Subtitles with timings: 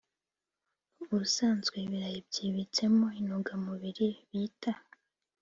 [1.03, 4.71] Ubusanzwe ibirayi byibitsemo intungamubiri bita